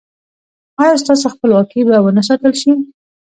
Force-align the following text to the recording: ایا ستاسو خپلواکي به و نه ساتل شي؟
ایا 0.81 0.95
ستاسو 1.03 1.27
خپلواکي 1.33 1.81
به 1.87 1.97
و 2.03 2.07
نه 2.17 2.23
ساتل 2.27 2.53
شي؟ 2.61 2.71